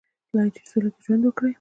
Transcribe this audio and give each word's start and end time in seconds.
آیا 0.33 0.45
چې 0.53 0.59
په 0.63 0.67
سوله 0.69 0.89
کې 0.93 0.99
ژوند 1.05 1.23
وکړي؟ 1.25 1.49